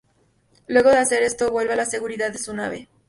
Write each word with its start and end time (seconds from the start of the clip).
Luego 0.65 0.89
de 0.89 0.97
hacer 0.97 1.21
esto, 1.21 1.51
vuelve 1.51 1.73
a 1.73 1.75
la 1.75 1.85
seguridad 1.85 2.31
de 2.31 2.39
su 2.39 2.55
nave. 2.55 2.89